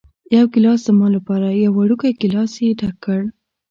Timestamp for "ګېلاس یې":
2.21-2.71